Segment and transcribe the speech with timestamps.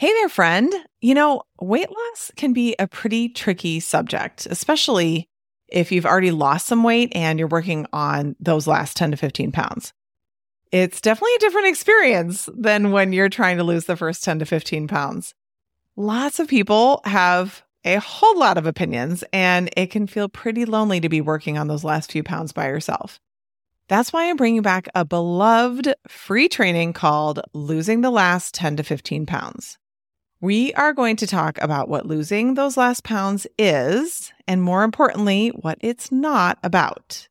[0.00, 0.72] Hey there, friend.
[1.02, 5.28] You know, weight loss can be a pretty tricky subject, especially
[5.68, 9.52] if you've already lost some weight and you're working on those last 10 to 15
[9.52, 9.92] pounds.
[10.72, 14.46] It's definitely a different experience than when you're trying to lose the first 10 to
[14.46, 15.34] 15 pounds.
[15.98, 21.00] Lots of people have a whole lot of opinions, and it can feel pretty lonely
[21.00, 23.20] to be working on those last few pounds by yourself.
[23.88, 28.82] That's why I'm bringing back a beloved free training called Losing the Last 10 to
[28.82, 29.76] 15 Pounds.
[30.42, 35.48] We are going to talk about what losing those last pounds is, and more importantly,
[35.48, 37.28] what it's not about.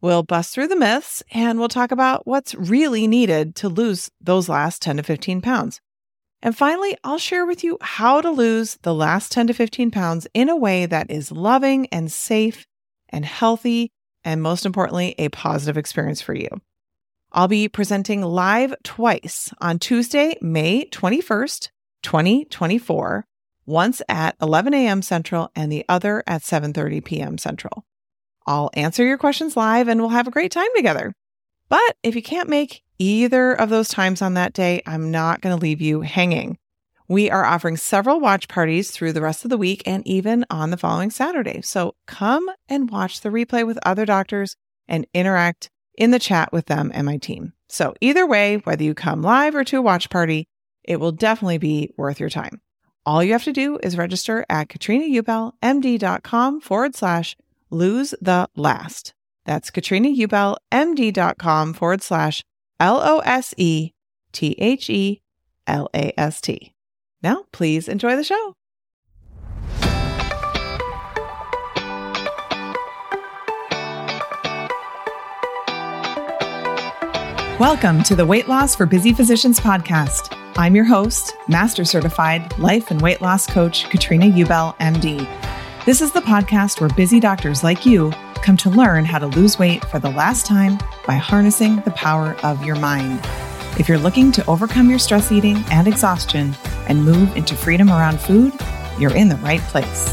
[0.00, 4.48] We'll bust through the myths and we'll talk about what's really needed to lose those
[4.48, 5.80] last 10 to 15 pounds.
[6.42, 10.26] And finally, I'll share with you how to lose the last 10 to 15 pounds
[10.34, 12.66] in a way that is loving and safe
[13.08, 13.92] and healthy,
[14.24, 16.48] and most importantly, a positive experience for you.
[17.30, 21.68] I'll be presenting live twice on Tuesday, May 21st
[22.08, 23.26] 2024,
[23.66, 25.02] once at 11 a.m.
[25.02, 27.36] Central and the other at 7:30 p.m.
[27.36, 27.84] Central.
[28.46, 31.12] I'll answer your questions live and we'll have a great time together.
[31.68, 35.54] But if you can't make either of those times on that day, I'm not going
[35.54, 36.56] to leave you hanging.
[37.08, 40.70] We are offering several watch parties through the rest of the week and even on
[40.70, 41.60] the following Saturday.
[41.60, 44.56] So come and watch the replay with other doctors
[44.88, 47.52] and interact in the chat with them and my team.
[47.68, 50.48] So either way, whether you come live or to a watch party,
[50.88, 52.62] it will definitely be worth your time.
[53.04, 57.36] All you have to do is register at katrinaubellmd.com forward slash
[57.70, 59.12] lose the last.
[59.44, 62.42] That's katrinaubellmd.com forward slash
[62.80, 63.90] L O S E
[64.32, 65.20] T H E
[65.66, 66.72] L A S T.
[67.22, 68.54] Now, please enjoy the show.
[77.58, 80.47] Welcome to the Weight Loss for Busy Physicians podcast.
[80.58, 85.24] I'm your host, Master Certified Life and Weight Loss Coach, Katrina Ubell, MD.
[85.84, 88.10] This is the podcast where busy doctors like you
[88.42, 92.34] come to learn how to lose weight for the last time by harnessing the power
[92.42, 93.20] of your mind.
[93.78, 96.56] If you're looking to overcome your stress eating and exhaustion
[96.88, 98.52] and move into freedom around food,
[98.98, 100.12] you're in the right place.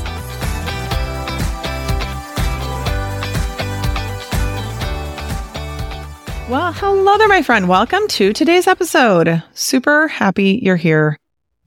[6.78, 7.70] Hello there, my friend.
[7.70, 9.42] Welcome to today's episode.
[9.54, 11.18] Super happy you're here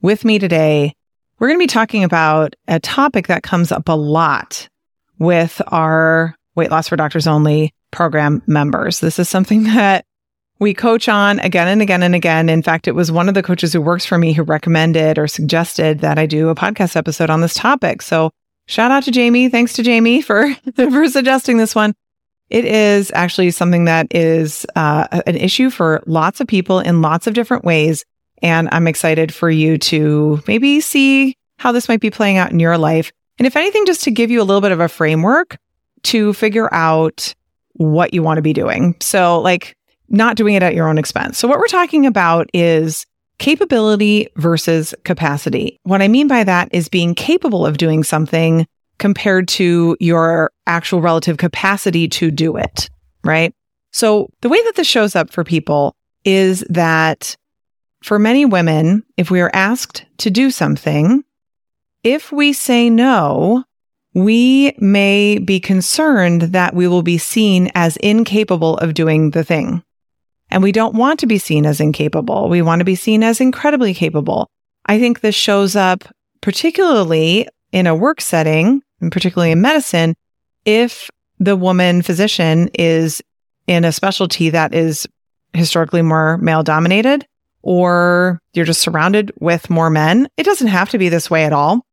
[0.02, 0.92] with me today.
[1.38, 4.68] We're going to be talking about a topic that comes up a lot
[5.18, 9.00] with our Weight Loss for Doctors Only program members.
[9.00, 10.04] This is something that
[10.58, 12.50] we coach on again and again and again.
[12.50, 15.26] In fact, it was one of the coaches who works for me who recommended or
[15.26, 18.02] suggested that I do a podcast episode on this topic.
[18.02, 18.30] So
[18.66, 19.48] shout out to Jamie.
[19.48, 21.94] Thanks to Jamie for, for suggesting this one.
[22.50, 27.26] It is actually something that is uh, an issue for lots of people in lots
[27.26, 28.04] of different ways.
[28.42, 32.60] And I'm excited for you to maybe see how this might be playing out in
[32.60, 33.12] your life.
[33.38, 35.58] And if anything, just to give you a little bit of a framework
[36.04, 37.34] to figure out
[37.72, 38.96] what you want to be doing.
[39.00, 39.76] So, like,
[40.08, 41.38] not doing it at your own expense.
[41.38, 43.06] So, what we're talking about is
[43.38, 45.78] capability versus capacity.
[45.84, 48.66] What I mean by that is being capable of doing something
[48.98, 52.90] compared to your actual relative capacity to do it,
[53.24, 53.54] right?
[53.92, 55.94] So the way that this shows up for people
[56.24, 57.36] is that
[58.02, 61.24] for many women, if we are asked to do something,
[62.04, 63.64] if we say no,
[64.14, 69.82] we may be concerned that we will be seen as incapable of doing the thing.
[70.50, 72.48] And we don't want to be seen as incapable.
[72.48, 74.48] We want to be seen as incredibly capable.
[74.86, 76.04] I think this shows up
[76.40, 80.14] particularly in a work setting and particularly in medicine,
[80.64, 83.22] if the woman physician is
[83.66, 85.06] in a specialty that is
[85.52, 87.26] historically more male dominated,
[87.62, 90.28] or you're just surrounded with more men.
[90.36, 91.84] It doesn't have to be this way at all,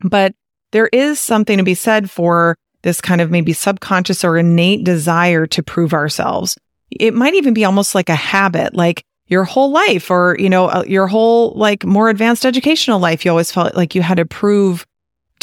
[0.00, 0.34] but
[0.72, 5.46] there is something to be said for this kind of maybe subconscious or innate desire
[5.46, 6.56] to prove ourselves.
[6.90, 10.66] It might even be almost like a habit, like your whole life or, you know,
[10.66, 13.24] uh, your whole like more advanced educational life.
[13.24, 14.86] You always felt like you had to prove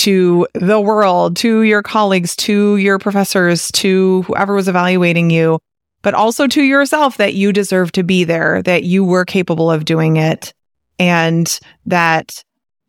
[0.03, 5.59] to the world, to your colleagues, to your professors, to whoever was evaluating you,
[6.01, 9.85] but also to yourself that you deserve to be there, that you were capable of
[9.85, 10.53] doing it.
[10.99, 12.43] And that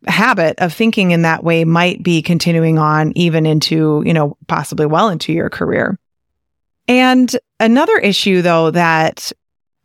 [0.05, 4.85] habit of thinking in that way might be continuing on even into, you know, possibly
[4.85, 5.97] well into your career.
[6.89, 9.31] And another issue though that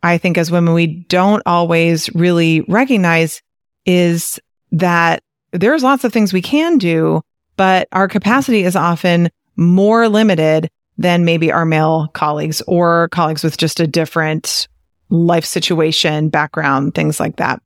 [0.03, 3.41] I think as women, we don't always really recognize
[3.85, 4.37] is
[4.73, 7.21] that there's lots of things we can do,
[7.57, 13.57] but our capacity is often more limited than maybe our male colleagues or colleagues with
[13.57, 14.67] just a different
[15.09, 17.61] life situation, background, things like that.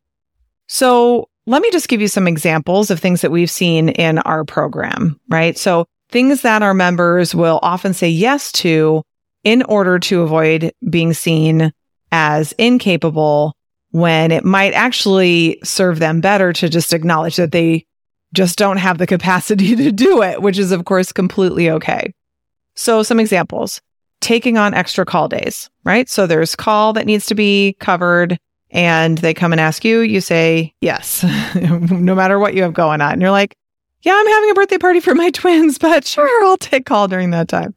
[0.68, 4.44] So let me just give you some examples of things that we've seen in our
[4.44, 5.58] program, right?
[5.58, 9.04] So things that our members will often say yes to
[9.44, 11.72] in order to avoid being seen
[12.12, 13.56] as incapable
[13.96, 17.86] when it might actually serve them better to just acknowledge that they
[18.34, 22.14] just don't have the capacity to do it, which is, of course, completely okay.
[22.76, 23.80] So, some examples
[24.20, 26.10] taking on extra call days, right?
[26.10, 28.38] So, there's call that needs to be covered,
[28.70, 31.24] and they come and ask you, you say yes,
[31.56, 33.14] no matter what you have going on.
[33.14, 33.56] And you're like,
[34.02, 37.30] yeah, I'm having a birthday party for my twins, but sure, I'll take call during
[37.30, 37.74] that time.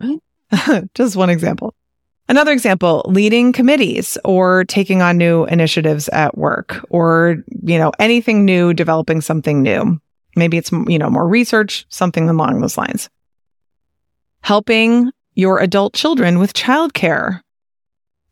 [0.94, 1.76] just one example.
[2.30, 8.44] Another example, leading committees or taking on new initiatives at work or, you know, anything
[8.44, 9.98] new, developing something new.
[10.36, 13.08] Maybe it's, you know, more research, something along those lines.
[14.42, 17.40] Helping your adult children with childcare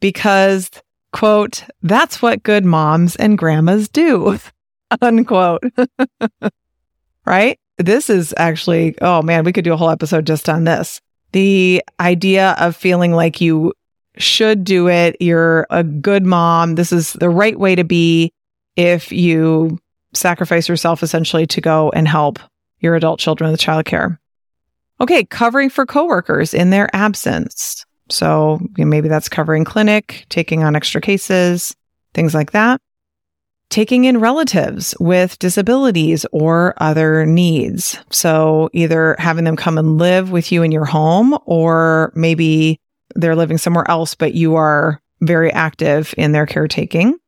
[0.00, 0.70] because,
[1.12, 4.38] quote, that's what good moms and grandmas do,
[5.00, 5.62] unquote.
[7.25, 7.58] right?
[7.78, 11.00] This is actually, oh man, we could do a whole episode just on this.
[11.32, 13.72] The idea of feeling like you
[14.19, 15.17] should do it.
[15.21, 16.75] You're a good mom.
[16.75, 18.33] This is the right way to be
[18.77, 19.79] if you
[20.15, 22.39] sacrifice yourself essentially to go and help
[22.81, 24.19] your adult children with childcare.
[25.01, 27.85] Okay, covering for coworkers in their absence.
[28.09, 31.75] So maybe that's covering clinic, taking on extra cases,
[32.15, 32.81] things like that.
[33.69, 37.99] Taking in relatives with disabilities or other needs.
[38.11, 42.81] So either having them come and live with you in your home or maybe
[43.17, 47.19] they're living somewhere else, but you are very active in their caretaking.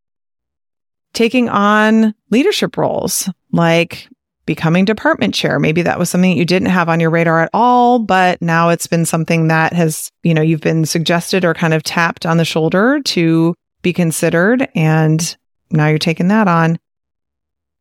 [1.14, 4.08] Taking on leadership roles like
[4.48, 5.58] becoming department chair.
[5.58, 8.70] Maybe that was something that you didn't have on your radar at all, but now
[8.70, 12.38] it's been something that has, you know, you've been suggested or kind of tapped on
[12.38, 14.66] the shoulder to be considered.
[14.74, 15.36] And
[15.70, 16.78] now you're taking that on.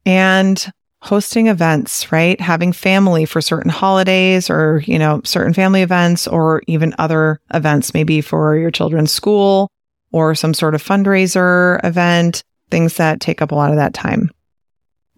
[0.06, 0.72] And
[1.02, 2.40] hosting events, right?
[2.42, 7.94] Having family for certain holidays or, you know, certain family events or even other events,
[7.94, 9.70] maybe for your children's school
[10.12, 14.32] or some sort of fundraiser event, things that take up a lot of that time.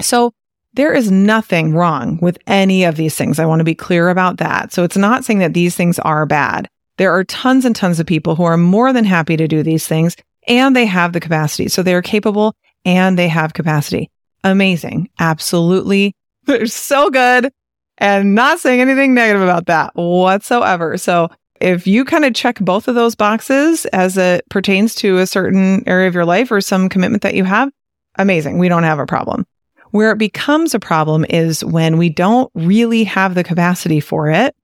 [0.01, 0.31] So
[0.73, 3.39] there is nothing wrong with any of these things.
[3.39, 4.73] I want to be clear about that.
[4.73, 6.67] So it's not saying that these things are bad.
[6.97, 9.87] There are tons and tons of people who are more than happy to do these
[9.87, 10.15] things
[10.47, 11.69] and they have the capacity.
[11.69, 12.53] So they are capable
[12.85, 14.09] and they have capacity
[14.43, 15.09] amazing.
[15.19, 16.15] Absolutely.
[16.45, 17.51] They're so good
[17.97, 20.97] and not saying anything negative about that whatsoever.
[20.97, 25.27] So if you kind of check both of those boxes as it pertains to a
[25.27, 27.69] certain area of your life or some commitment that you have,
[28.17, 28.57] amazing.
[28.57, 29.45] We don't have a problem.
[29.91, 34.55] Where it becomes a problem is when we don't really have the capacity for it,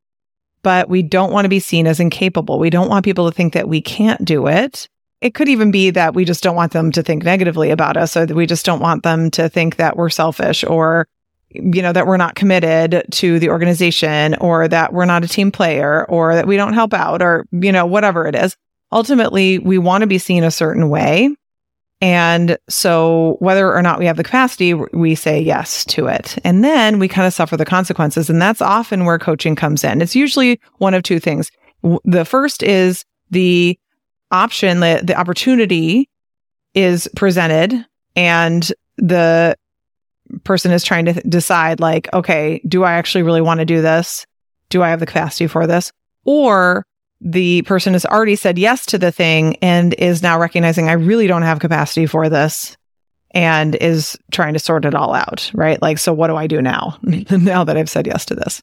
[0.61, 2.59] but we don't want to be seen as incapable.
[2.59, 4.87] We don't want people to think that we can't do it.
[5.25, 8.15] It could even be that we just don't want them to think negatively about us
[8.15, 11.07] or that we just don't want them to think that we're selfish or
[11.49, 15.51] you know that we're not committed to the organization or that we're not a team
[15.51, 18.55] player or that we don't help out or you know whatever it is.
[18.91, 21.35] Ultimately, we want to be seen a certain way.
[22.01, 26.37] And so whether or not we have the capacity, we say yes to it.
[26.43, 28.29] And then we kind of suffer the consequences.
[28.29, 30.03] And that's often where coaching comes in.
[30.03, 31.49] It's usually one of two things.
[32.03, 33.79] The first is the
[34.31, 36.09] option, the, the opportunity
[36.73, 37.85] is presented
[38.15, 39.57] and the
[40.43, 44.25] person is trying to decide like, okay, do I actually really want to do this?
[44.69, 45.91] Do I have the capacity for this?
[46.23, 46.85] Or
[47.21, 51.27] the person has already said yes to the thing and is now recognizing I really
[51.27, 52.75] don't have capacity for this
[53.31, 55.81] and is trying to sort it all out, right?
[55.81, 56.97] Like, so what do I do now?
[57.03, 58.61] now that I've said yes to this.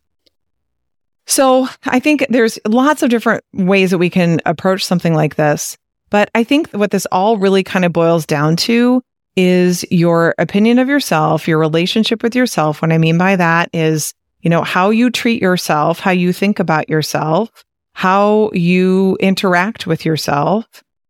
[1.27, 5.77] So I think there's lots of different ways that we can approach something like this.
[6.11, 9.03] But I think what this all really kind of boils down to
[9.35, 12.83] is your opinion of yourself, your relationship with yourself.
[12.83, 14.13] What I mean by that is,
[14.43, 17.51] you know, how you treat yourself, how you think about yourself,
[17.95, 20.67] how you interact with yourself.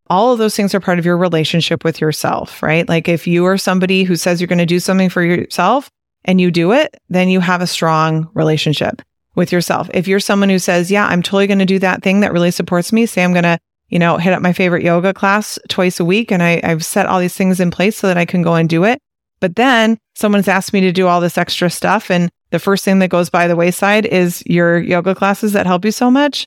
[0.08, 2.88] All of those things are part of your relationship with yourself, right?
[2.88, 5.90] Like if you are somebody who says you're going to do something for yourself
[6.24, 9.02] and you do it, then you have a strong relationship
[9.34, 9.88] with yourself.
[9.94, 12.50] If you're someone who says, yeah, I'm totally going to do that thing that really
[12.50, 13.58] supports me, say I'm going to,
[13.88, 17.06] you know, hit up my favorite yoga class twice a week and I, I've set
[17.06, 19.00] all these things in place so that I can go and do it.
[19.40, 22.10] But then someone's asked me to do all this extra stuff.
[22.10, 25.84] And the first thing that goes by the wayside is your yoga classes that help
[25.84, 26.46] you so much.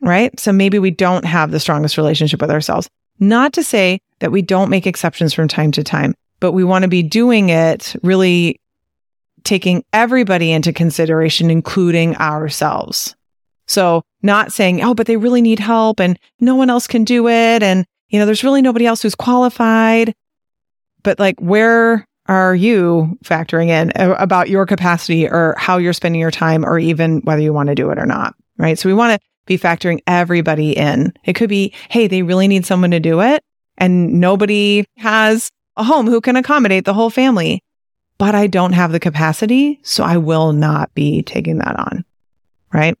[0.00, 0.38] Right.
[0.40, 2.88] So maybe we don't have the strongest relationship with ourselves.
[3.18, 6.82] Not to say that we don't make exceptions from time to time, but we want
[6.82, 8.58] to be doing it really
[9.44, 13.14] taking everybody into consideration, including ourselves.
[13.66, 17.28] So not saying, oh, but they really need help and no one else can do
[17.28, 17.62] it.
[17.62, 20.14] And, you know, there's really nobody else who's qualified.
[21.02, 26.20] But like, where are you factoring in uh, about your capacity or how you're spending
[26.20, 28.34] your time or even whether you want to do it or not?
[28.58, 28.78] Right.
[28.78, 31.12] So we want to be factoring everybody in.
[31.24, 33.42] It could be, Hey, they really need someone to do it
[33.78, 37.62] and nobody has a home who can accommodate the whole family,
[38.20, 39.80] but I don't have the capacity.
[39.82, 42.04] So I will not be taking that on.
[42.70, 42.94] Right.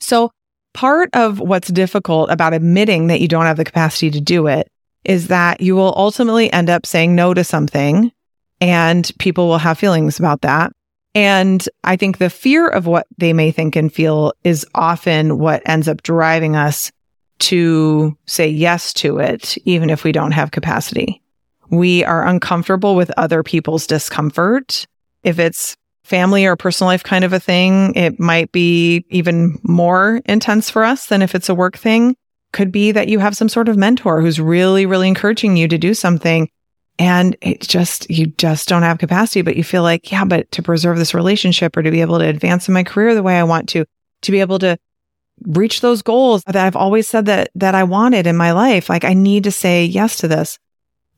[0.00, 0.32] So
[0.74, 4.68] part of what's difficult about admitting that you don't have the capacity to do it
[5.02, 8.12] is that you will ultimately end up saying no to something
[8.60, 10.72] and people will have feelings about that.
[11.14, 15.62] And I think the fear of what they may think and feel is often what
[15.64, 16.92] ends up driving us
[17.38, 21.22] to say yes to it, even if we don't have capacity.
[21.76, 24.86] We are uncomfortable with other people's discomfort.
[25.22, 30.20] If it's family or personal life kind of a thing, it might be even more
[30.26, 32.14] intense for us than if it's a work thing.
[32.52, 35.78] Could be that you have some sort of mentor who's really, really encouraging you to
[35.78, 36.48] do something
[36.98, 40.62] and it just, you just don't have capacity, but you feel like, yeah, but to
[40.62, 43.44] preserve this relationship or to be able to advance in my career the way I
[43.44, 43.84] want to,
[44.22, 44.78] to be able to
[45.42, 48.88] reach those goals that I've always said that, that I wanted in my life.
[48.88, 50.58] Like I need to say yes to this.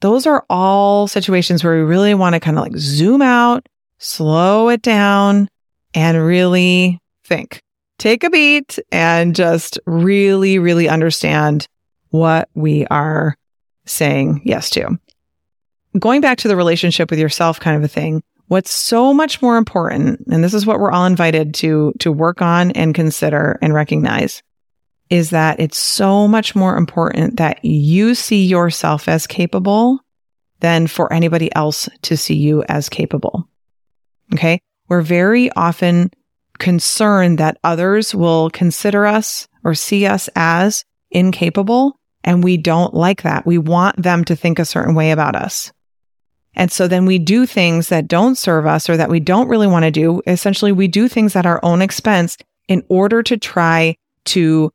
[0.00, 3.66] Those are all situations where we really want to kind of like zoom out,
[3.98, 5.48] slow it down
[5.94, 7.62] and really think,
[7.98, 11.66] take a beat and just really, really understand
[12.10, 13.36] what we are
[13.86, 14.98] saying yes to.
[15.98, 19.56] Going back to the relationship with yourself kind of a thing, what's so much more
[19.56, 23.72] important, and this is what we're all invited to, to work on and consider and
[23.72, 24.42] recognize
[25.10, 30.00] is that it's so much more important that you see yourself as capable
[30.60, 33.48] than for anybody else to see you as capable.
[34.34, 34.60] Okay.
[34.88, 36.10] We're very often
[36.58, 41.98] concerned that others will consider us or see us as incapable.
[42.24, 43.46] And we don't like that.
[43.46, 45.72] We want them to think a certain way about us.
[46.54, 49.66] And so then we do things that don't serve us or that we don't really
[49.66, 50.22] want to do.
[50.26, 52.36] Essentially, we do things at our own expense
[52.66, 53.94] in order to try
[54.26, 54.72] to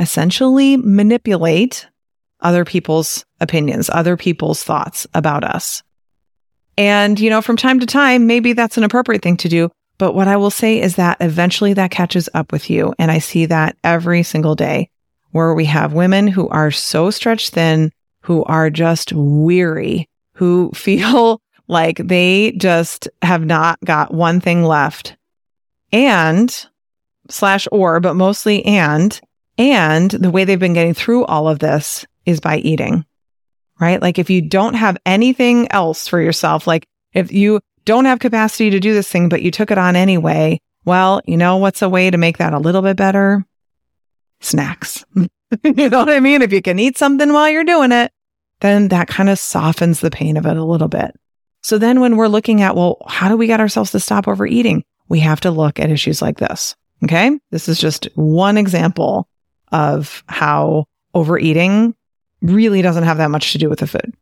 [0.00, 1.86] essentially manipulate
[2.40, 5.82] other people's opinions, other people's thoughts about us.
[6.76, 9.70] And, you know, from time to time, maybe that's an appropriate thing to do.
[9.98, 12.94] But what I will say is that eventually that catches up with you.
[12.98, 14.88] And I see that every single day
[15.32, 17.92] where we have women who are so stretched thin,
[18.22, 20.08] who are just weary
[20.40, 25.16] who feel like they just have not got one thing left
[25.92, 26.66] and
[27.28, 29.20] slash or, but mostly and,
[29.60, 33.04] and the way they've been getting through all of this is by eating,
[33.78, 34.00] right?
[34.00, 38.70] Like if you don't have anything else for yourself, like if you don't have capacity
[38.70, 41.88] to do this thing, but you took it on anyway, well, you know what's a
[41.88, 43.44] way to make that a little bit better?
[44.40, 45.04] Snacks.
[45.14, 45.28] you
[45.90, 46.40] know what I mean?
[46.40, 48.12] If you can eat something while you're doing it,
[48.60, 51.14] then that kind of softens the pain of it a little bit.
[51.62, 54.84] So then when we're looking at, well, how do we get ourselves to stop overeating?
[55.08, 56.74] We have to look at issues like this.
[57.04, 57.38] Okay.
[57.50, 59.28] This is just one example
[59.72, 61.94] of how overeating
[62.42, 64.14] really doesn't have that much to do with the food.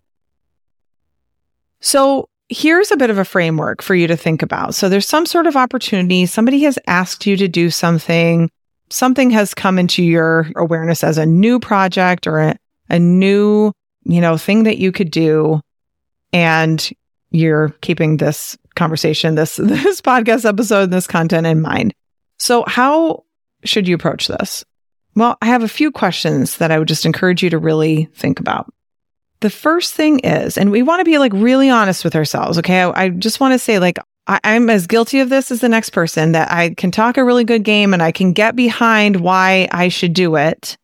[1.80, 4.74] So here's a bit of a framework for you to think about.
[4.74, 6.26] So there's some sort of opportunity.
[6.26, 8.50] Somebody has asked you to do something.
[8.90, 12.56] Something has come into your awareness as a new project or a,
[12.88, 13.72] a new
[14.08, 15.60] you know, thing that you could do
[16.32, 16.90] and
[17.30, 21.94] you're keeping this conversation, this, this podcast episode, this content in mind.
[22.38, 23.24] So how
[23.64, 24.64] should you approach this?
[25.18, 28.38] Well, I have a few questions that I would just encourage you to really think
[28.38, 28.72] about.
[29.40, 32.56] The first thing is, and we want to be like really honest with ourselves.
[32.58, 32.82] Okay.
[32.82, 33.98] I, I just want to say like,
[34.28, 37.24] I, I'm as guilty of this as the next person that I can talk a
[37.24, 40.76] really good game and I can get behind why I should do it.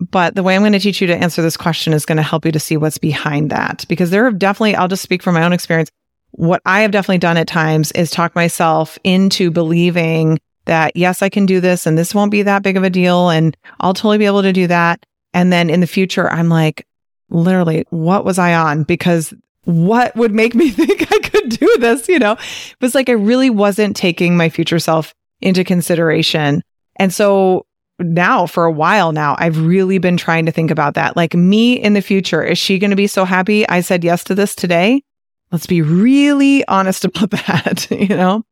[0.00, 2.22] But the way I'm going to teach you to answer this question is going to
[2.22, 3.84] help you to see what's behind that.
[3.88, 5.90] Because there have definitely, I'll just speak from my own experience.
[6.30, 11.28] What I have definitely done at times is talk myself into believing that, yes, I
[11.28, 14.18] can do this and this won't be that big of a deal and I'll totally
[14.18, 15.04] be able to do that.
[15.34, 16.86] And then in the future, I'm like,
[17.30, 18.84] literally, what was I on?
[18.84, 22.08] Because what would make me think I could do this?
[22.08, 26.62] You know, it was like I really wasn't taking my future self into consideration.
[26.96, 27.66] And so
[27.98, 31.16] now for a while now, I've really been trying to think about that.
[31.16, 34.24] Like me in the future, is she going to be so happy I said yes
[34.24, 35.02] to this today?
[35.50, 38.44] Let's be really honest about that, you know?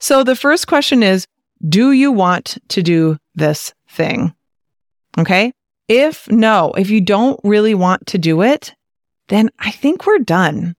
[0.00, 1.26] So the first question is,
[1.66, 4.34] do you want to do this thing?
[5.18, 5.52] Okay.
[5.88, 8.74] If no, if you don't really want to do it,
[9.28, 10.74] then I think we're done.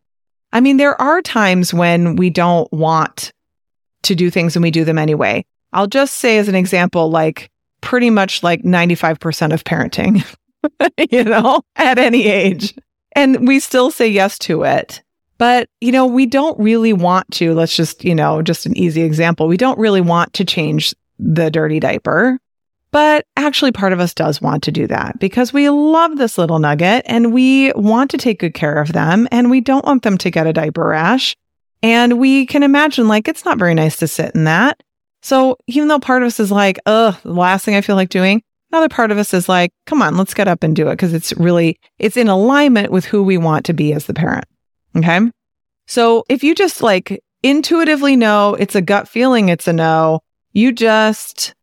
[0.51, 3.31] I mean, there are times when we don't want
[4.03, 5.45] to do things and we do them anyway.
[5.73, 7.51] I'll just say as an example, like
[7.81, 10.25] pretty much like 95% of parenting,
[11.11, 12.73] you know, at any age.
[13.15, 15.03] And we still say yes to it.
[15.37, 19.01] But, you know, we don't really want to, let's just, you know, just an easy
[19.01, 19.47] example.
[19.47, 22.39] We don't really want to change the dirty diaper.
[22.91, 26.59] But actually, part of us does want to do that because we love this little
[26.59, 30.17] nugget and we want to take good care of them and we don't want them
[30.19, 31.35] to get a diaper rash.
[31.83, 34.81] And we can imagine like it's not very nice to sit in that.
[35.21, 38.09] So even though part of us is like, ugh, the last thing I feel like
[38.09, 40.93] doing, another part of us is like, come on, let's get up and do it
[40.93, 44.45] because it's really, it's in alignment with who we want to be as the parent.
[44.95, 45.19] Okay.
[45.87, 50.21] So if you just like intuitively know it's a gut feeling, it's a no,
[50.51, 51.53] you just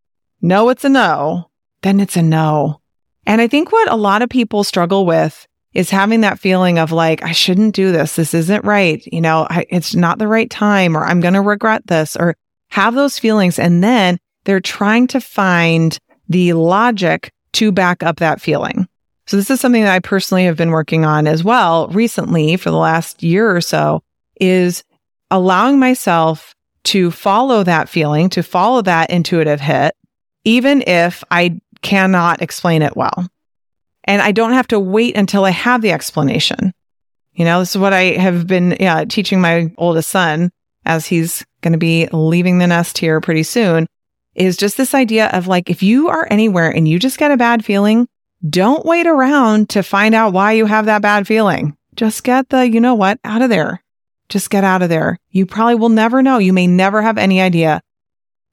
[0.40, 1.50] know it's a no,
[1.82, 2.80] then it's a no.
[3.26, 6.92] And I think what a lot of people struggle with is having that feeling of
[6.92, 8.16] like, I shouldn't do this.
[8.16, 9.02] This isn't right.
[9.10, 12.36] You know, I, it's not the right time or I'm going to regret this or
[12.68, 13.58] have those feelings.
[13.58, 15.98] And then they're trying to find
[16.28, 18.86] the logic to back up that feeling.
[19.26, 22.70] So this is something that I personally have been working on as well recently for
[22.70, 24.02] the last year or so
[24.40, 24.82] is
[25.30, 29.94] allowing myself to follow that feeling, to follow that intuitive hit
[30.44, 33.26] even if I cannot explain it well.
[34.04, 36.72] And I don't have to wait until I have the explanation.
[37.34, 40.50] You know, this is what I have been yeah, teaching my oldest son
[40.84, 43.86] as he's going to be leaving the nest here pretty soon
[44.34, 47.36] is just this idea of like, if you are anywhere and you just get a
[47.36, 48.08] bad feeling,
[48.48, 51.76] don't wait around to find out why you have that bad feeling.
[51.94, 53.82] Just get the, you know what, out of there.
[54.28, 55.18] Just get out of there.
[55.30, 56.38] You probably will never know.
[56.38, 57.82] You may never have any idea.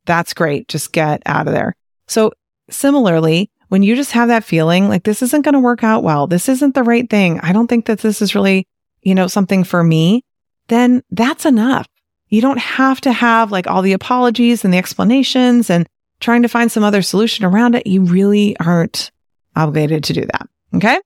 [0.06, 0.68] That's great.
[0.68, 1.76] Just get out of there.
[2.08, 2.34] So
[2.70, 6.28] similarly, when you just have that feeling like this isn't going to work out well,
[6.28, 7.40] this isn't the right thing.
[7.40, 8.68] I don't think that this is really,
[9.02, 10.24] you know, something for me,
[10.68, 11.88] then that's enough.
[12.28, 15.88] You don't have to have like all the apologies and the explanations and
[16.20, 17.88] trying to find some other solution around it.
[17.88, 19.12] You really aren't
[19.60, 20.48] obligated to do that.
[20.76, 21.00] Okay.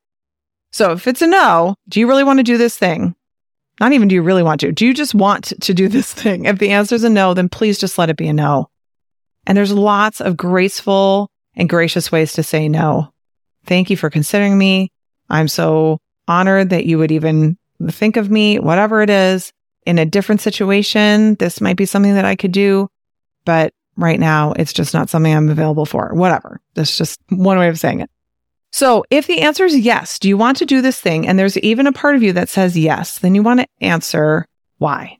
[0.72, 3.14] So if it's a no, do you really want to do this thing?
[3.80, 4.72] Not even do you really want to.
[4.72, 6.44] Do you just want to do this thing?
[6.44, 8.70] If the answer is a no, then please just let it be a no.
[9.46, 13.12] And there's lots of graceful and gracious ways to say no.
[13.66, 14.90] Thank you for considering me.
[15.28, 15.98] I'm so
[16.28, 19.52] honored that you would even think of me, whatever it is.
[19.86, 22.88] In a different situation, this might be something that I could do,
[23.44, 26.14] but right now it's just not something I'm available for.
[26.14, 26.60] Whatever.
[26.74, 28.10] That's just one way of saying it.
[28.74, 31.28] So if the answer is yes, do you want to do this thing?
[31.28, 34.48] And there's even a part of you that says yes, then you want to answer
[34.78, 35.18] why.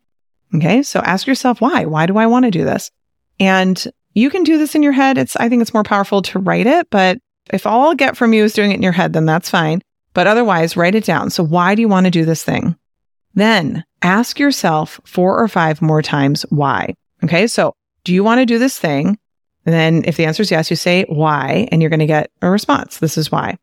[0.56, 0.82] Okay.
[0.82, 1.84] So ask yourself why.
[1.84, 2.90] Why do I want to do this?
[3.38, 3.80] And
[4.12, 5.18] you can do this in your head.
[5.18, 7.18] It's, I think it's more powerful to write it, but
[7.52, 9.82] if all I'll get from you is doing it in your head, then that's fine.
[10.14, 11.30] But otherwise, write it down.
[11.30, 12.74] So why do you want to do this thing?
[13.34, 16.94] Then ask yourself four or five more times why.
[17.22, 17.46] Okay.
[17.46, 19.16] So do you want to do this thing?
[19.66, 22.30] And then if the answer is yes, you say why, and you're going to get
[22.42, 22.98] a response.
[22.98, 23.56] This is why.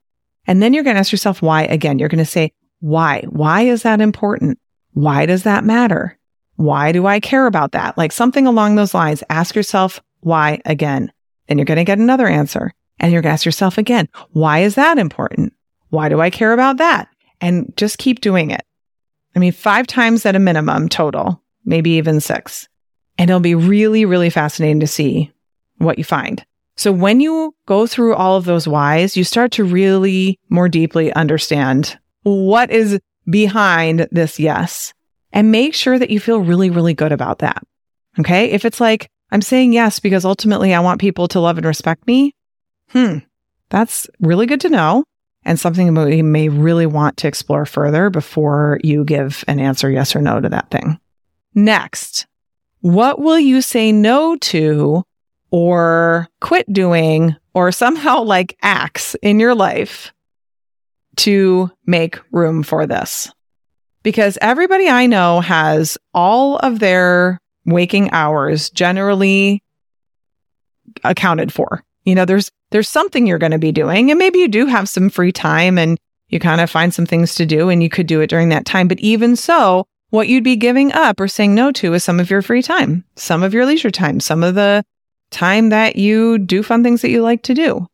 [0.48, 2.00] And then you're going to ask yourself why again.
[2.00, 3.24] You're going to say, why?
[3.30, 4.60] Why is that important?
[4.94, 6.18] Why does that matter?
[6.56, 7.98] Why do I care about that?
[7.98, 9.24] Like something along those lines.
[9.30, 11.12] Ask yourself why again?
[11.48, 14.60] Then you're going to get another answer and you're going to ask yourself again, why
[14.60, 15.54] is that important?
[15.90, 17.08] Why do I care about that?
[17.40, 18.62] And just keep doing it.
[19.36, 22.68] I mean, five times at a minimum total, maybe even six.
[23.18, 25.32] And it'll be really, really fascinating to see
[25.84, 26.46] what you find.
[26.76, 31.14] So when you go through all of those whys, you start to really more deeply
[31.14, 34.94] understand what is behind this yes
[35.32, 37.62] and make sure that you feel really, really good about that.
[38.20, 38.46] Okay.
[38.52, 42.08] If it's like, I'm saying yes because ultimately I want people to love and respect
[42.08, 42.36] me.
[42.90, 43.20] Hmm.
[43.70, 45.06] That's really good to know
[45.44, 50.16] and something we may really want to explore further before you give an answer yes
[50.16, 51.00] or no to that thing.
[51.56, 52.28] Next,
[52.82, 55.04] what will you say no to
[55.52, 60.12] or quit doing or somehow like acts in your life
[61.18, 63.32] to make room for this?
[64.04, 69.62] Because everybody I know has all of their waking hours generally
[71.04, 71.84] accounted for.
[72.06, 74.90] You know, there's there's something you're going to be doing and maybe you do have
[74.90, 78.08] some free time and you kind of find some things to do and you could
[78.08, 81.54] do it during that time, but even so, what you'd be giving up or saying
[81.54, 84.56] no to is some of your free time, some of your leisure time, some of
[84.56, 84.84] the
[85.32, 87.88] time that you do fun things that you like to do.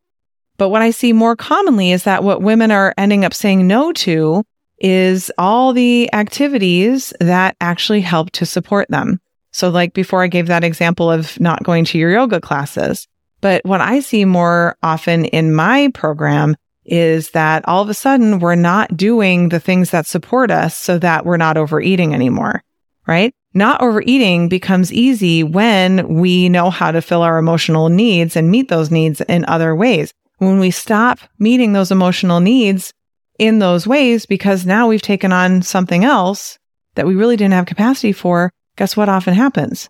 [0.57, 3.93] But what I see more commonly is that what women are ending up saying no
[3.93, 4.43] to
[4.79, 9.19] is all the activities that actually help to support them.
[9.51, 13.07] So like before I gave that example of not going to your yoga classes.
[13.41, 18.39] But what I see more often in my program is that all of a sudden
[18.39, 22.63] we're not doing the things that support us so that we're not overeating anymore,
[23.05, 23.33] right?
[23.57, 28.69] Not overeating becomes easy when we know how to fill our emotional needs and meet
[28.69, 30.13] those needs in other ways.
[30.37, 32.93] When we stop meeting those emotional needs
[33.39, 36.59] in those ways, because now we've taken on something else
[36.93, 39.89] that we really didn't have capacity for, guess what often happens?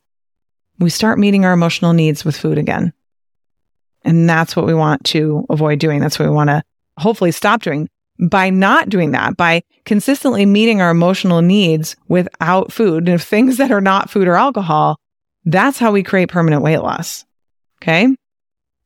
[0.80, 2.93] We start meeting our emotional needs with food again.
[4.06, 5.99] And that's what we want to avoid doing.
[5.99, 6.63] That's what we want to
[6.97, 13.08] hopefully stop doing by not doing that, by consistently meeting our emotional needs without food
[13.08, 14.99] and things that are not food or alcohol.
[15.45, 17.25] That's how we create permanent weight loss.
[17.82, 18.15] Okay.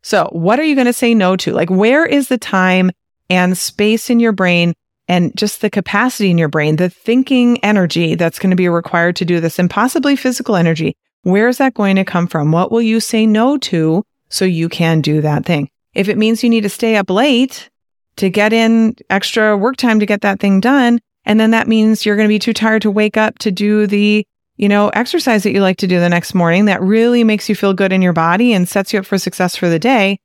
[0.04, 1.54] So what are you going to say no to?
[1.54, 2.92] Like, where is the time
[3.30, 4.74] and space in your brain
[5.08, 9.16] and just the capacity in your brain, the thinking energy that's going to be required
[9.18, 10.96] to do this and possibly physical energy?
[11.24, 12.52] Where is that going to come from?
[12.52, 15.70] What will you say no to so you can do that thing?
[15.94, 17.70] If it means you need to stay up late
[18.18, 22.06] to get in extra work time to get that thing done, and then that means
[22.06, 24.26] you're going to be too tired to wake up to do the
[24.62, 27.56] you know, exercise that you like to do the next morning that really makes you
[27.56, 30.20] feel good in your body and sets you up for success for the day.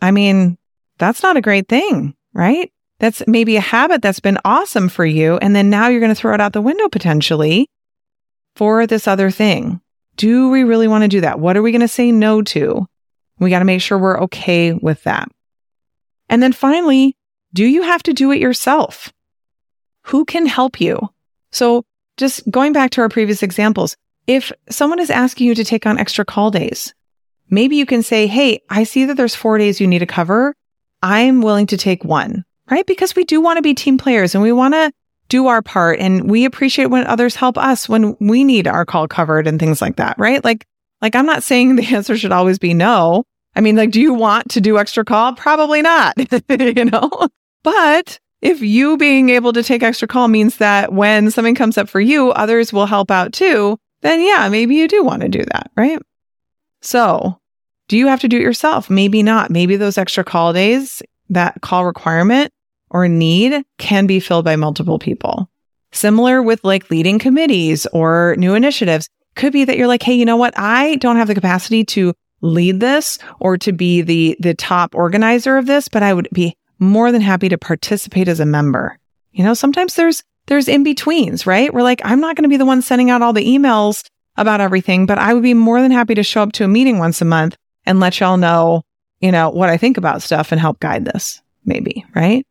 [0.00, 0.56] I mean,
[0.96, 2.72] that's not a great thing, right?
[2.98, 5.36] That's maybe a habit that's been awesome for you.
[5.36, 7.68] And then now you're going to throw it out the window potentially
[8.56, 9.82] for this other thing.
[10.16, 11.38] Do we really want to do that?
[11.38, 12.86] What are we going to say no to?
[13.38, 15.28] We got to make sure we're okay with that.
[16.28, 17.16] And then finally,
[17.52, 19.12] do you have to do it yourself?
[20.04, 21.08] Who can help you?
[21.50, 21.84] So
[22.16, 25.98] just going back to our previous examples, if someone is asking you to take on
[25.98, 26.94] extra call days,
[27.48, 30.54] maybe you can say, Hey, I see that there's four days you need to cover.
[31.02, 32.86] I'm willing to take one, right?
[32.86, 34.92] Because we do want to be team players and we want to
[35.28, 39.06] do our part and we appreciate when others help us when we need our call
[39.06, 40.42] covered and things like that, right?
[40.42, 40.66] Like,
[41.00, 43.24] like I'm not saying the answer should always be no.
[43.58, 45.34] I mean, like, do you want to do extra call?
[45.34, 46.14] Probably not,
[46.48, 47.10] you know,
[47.64, 51.88] but if you being able to take extra call means that when something comes up
[51.88, 55.42] for you, others will help out too, then yeah, maybe you do want to do
[55.52, 56.00] that, right?
[56.82, 57.40] So
[57.88, 58.88] do you have to do it yourself?
[58.88, 59.50] Maybe not.
[59.50, 62.52] Maybe those extra call days, that call requirement
[62.90, 65.50] or need can be filled by multiple people.
[65.90, 70.24] Similar with like leading committees or new initiatives could be that you're like, Hey, you
[70.24, 70.56] know what?
[70.56, 75.56] I don't have the capacity to lead this or to be the, the top organizer
[75.56, 78.98] of this, but I would be more than happy to participate as a member.
[79.32, 81.72] You know, sometimes there's, there's in betweens, right?
[81.72, 84.04] We're like, I'm not going to be the one sending out all the emails
[84.36, 86.98] about everything, but I would be more than happy to show up to a meeting
[86.98, 88.82] once a month and let y'all know,
[89.20, 92.46] you know, what I think about stuff and help guide this, maybe, right?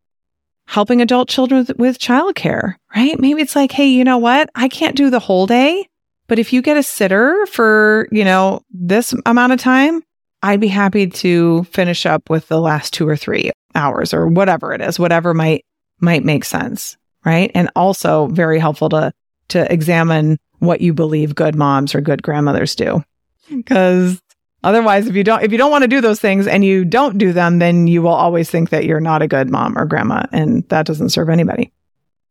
[0.65, 3.17] Helping adult children with, with childcare, right?
[3.17, 4.49] Maybe it's like, hey, you know what?
[4.53, 5.87] I can't do the whole day,
[6.27, 10.03] but if you get a sitter for, you know, this amount of time,
[10.43, 14.73] I'd be happy to finish up with the last two or three hours or whatever
[14.73, 15.65] it is, whatever might,
[15.99, 16.97] might make sense.
[17.25, 17.51] Right.
[17.53, 19.11] And also very helpful to,
[19.49, 23.03] to examine what you believe good moms or good grandmothers do.
[23.49, 24.21] Because
[24.63, 27.17] otherwise, if you don't, if you don't want to do those things and you don't
[27.17, 30.25] do them, then you will always think that you're not a good mom or grandma.
[30.31, 31.71] And that doesn't serve anybody.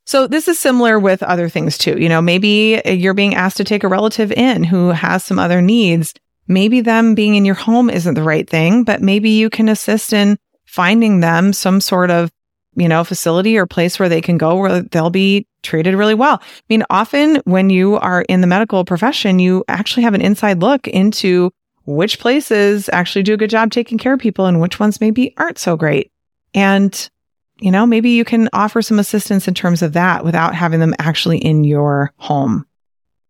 [0.07, 1.99] So this is similar with other things too.
[1.99, 5.61] You know, maybe you're being asked to take a relative in who has some other
[5.61, 6.14] needs.
[6.47, 10.12] Maybe them being in your home isn't the right thing, but maybe you can assist
[10.12, 12.31] in finding them some sort of,
[12.77, 16.38] you know, facility or place where they can go where they'll be treated really well.
[16.40, 20.61] I mean, often when you are in the medical profession, you actually have an inside
[20.61, 21.51] look into
[21.85, 25.35] which places actually do a good job taking care of people and which ones maybe
[25.37, 26.12] aren't so great.
[26.55, 27.11] And,
[27.59, 30.95] you know, maybe you can offer some assistance in terms of that without having them
[30.99, 32.66] actually in your home.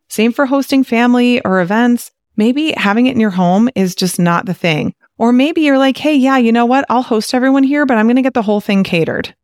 [0.09, 2.11] Same for hosting family or events.
[2.37, 4.95] Maybe having it in your home is just not the thing.
[5.19, 6.85] Or maybe you're like, hey, yeah, you know what?
[6.89, 9.35] I'll host everyone here, but I'm going to get the whole thing catered.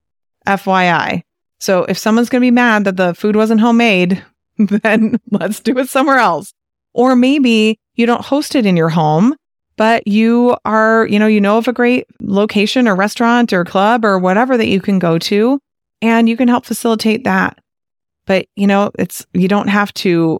[0.46, 1.22] FYI.
[1.60, 4.22] So if someone's going to be mad that the food wasn't homemade,
[4.58, 6.52] then let's do it somewhere else.
[6.92, 9.34] Or maybe you don't host it in your home,
[9.82, 14.04] but you are, you know, you know of a great location or restaurant or club
[14.04, 15.58] or whatever that you can go to
[16.00, 17.58] and you can help facilitate that.
[18.24, 20.38] But, you know, it's, you don't have to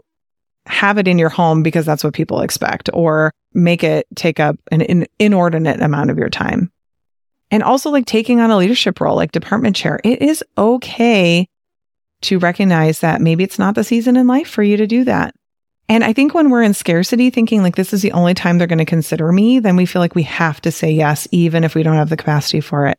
[0.67, 4.61] have it in your home because that's what people expect or make it take up
[4.71, 6.71] an inordinate amount of your time.
[7.51, 9.99] And also like taking on a leadership role like department chair.
[10.05, 11.49] It is okay
[12.21, 15.35] to recognize that maybe it's not the season in life for you to do that.
[15.89, 18.67] And I think when we're in scarcity, thinking like this is the only time they're
[18.67, 21.75] going to consider me, then we feel like we have to say yes, even if
[21.75, 22.99] we don't have the capacity for it.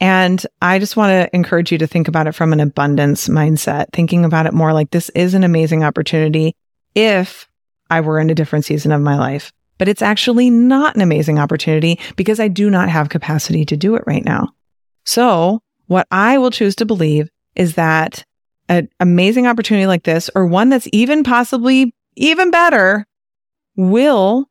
[0.00, 3.86] And I just want to encourage you to think about it from an abundance mindset,
[3.92, 6.54] thinking about it more like this is an amazing opportunity
[6.94, 7.48] if
[7.90, 9.52] I were in a different season of my life.
[9.78, 13.94] But it's actually not an amazing opportunity because I do not have capacity to do
[13.94, 14.50] it right now.
[15.04, 18.24] So what I will choose to believe is that
[18.68, 23.06] an amazing opportunity like this, or one that's even possibly even better,
[23.76, 24.48] will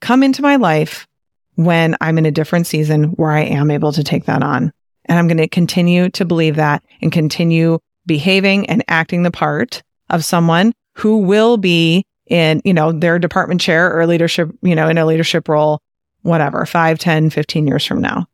[0.00, 1.06] come into my life
[1.54, 4.72] when I'm in a different season where I am able to take that on.
[5.06, 9.82] And I'm going to continue to believe that and continue behaving and acting the part
[10.08, 14.88] of someone who will be in, you know, their department chair or leadership, you know,
[14.88, 15.80] in a leadership role,
[16.22, 18.26] whatever, 5, 10, 15 years from now.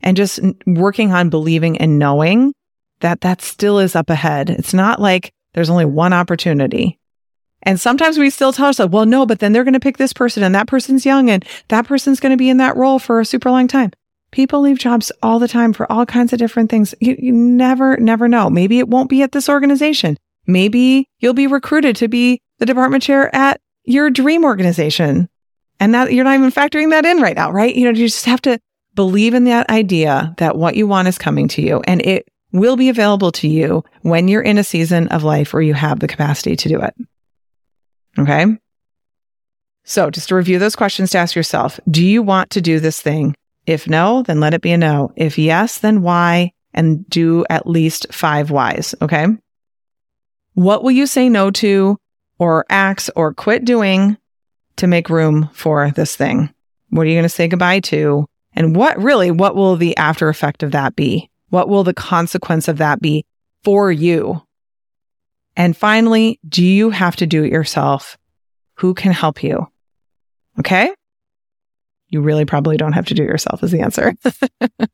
[0.00, 2.52] And just working on believing and knowing
[3.00, 4.50] that that still is up ahead.
[4.50, 6.98] It's not like there's only one opportunity.
[7.62, 10.12] And sometimes we still tell ourselves, well, no, but then they're going to pick this
[10.12, 13.20] person and that person's young and that person's going to be in that role for
[13.20, 13.90] a super long time.
[14.30, 16.94] People leave jobs all the time for all kinds of different things.
[17.00, 18.50] You, you never, never know.
[18.50, 20.16] Maybe it won't be at this organization.
[20.46, 25.28] Maybe you'll be recruited to be the department chair at your dream organization.
[25.80, 27.74] And that you're not even factoring that in right now, right?
[27.74, 28.58] You know, you just have to
[28.94, 32.76] believe in that idea that what you want is coming to you and it will
[32.76, 36.08] be available to you when you're in a season of life where you have the
[36.08, 36.94] capacity to do it.
[38.18, 38.46] Okay.
[39.84, 43.00] So just to review those questions to ask yourself, do you want to do this
[43.00, 43.34] thing?
[43.66, 45.12] If no, then let it be a no.
[45.16, 46.52] If yes, then why?
[46.74, 48.94] And do at least five whys.
[49.02, 49.26] Okay.
[50.54, 51.96] What will you say no to
[52.38, 54.16] or axe or quit doing
[54.76, 56.52] to make room for this thing?
[56.90, 58.26] What are you going to say goodbye to?
[58.54, 61.27] And what really, what will the after effect of that be?
[61.50, 63.24] What will the consequence of that be
[63.64, 64.42] for you?
[65.56, 68.16] And finally, do you have to do it yourself?
[68.74, 69.66] Who can help you?
[70.60, 70.92] Okay.
[72.08, 74.14] You really probably don't have to do it yourself is the answer.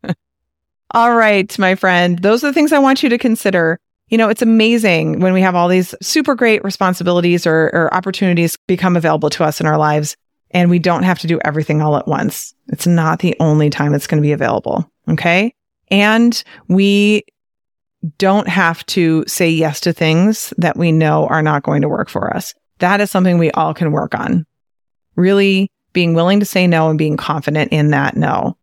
[0.94, 2.18] all right, my friend.
[2.18, 3.78] Those are the things I want you to consider.
[4.08, 8.56] You know, it's amazing when we have all these super great responsibilities or, or opportunities
[8.66, 10.16] become available to us in our lives
[10.50, 12.54] and we don't have to do everything all at once.
[12.68, 14.90] It's not the only time it's going to be available.
[15.08, 15.52] Okay.
[15.94, 17.24] And we
[18.18, 22.08] don't have to say yes to things that we know are not going to work
[22.08, 22.52] for us.
[22.80, 24.44] That is something we all can work on.
[25.14, 28.56] Really being willing to say no and being confident in that no.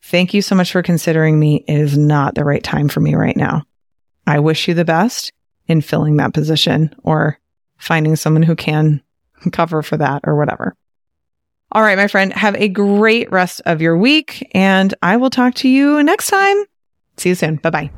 [0.00, 1.62] Thank you so much for considering me.
[1.68, 3.64] It is not the right time for me right now.
[4.26, 5.34] I wish you the best
[5.66, 7.38] in filling that position or
[7.76, 9.02] finding someone who can
[9.52, 10.74] cover for that or whatever.
[11.72, 15.54] All right, my friend, have a great rest of your week and I will talk
[15.56, 16.56] to you next time.
[17.16, 17.56] See you soon.
[17.56, 17.90] Bye bye.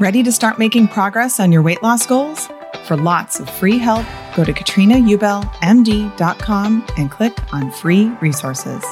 [0.00, 2.48] Ready to start making progress on your weight loss goals?
[2.84, 4.06] For lots of free help,
[4.36, 8.84] go to katrinaubellmd.com and click on free resources.